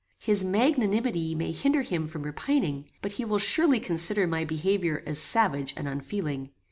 [0.17, 5.19] His magnanimity may hinder him from repining, but he will surely consider my behaviour as
[5.19, 6.49] savage and unfeeling.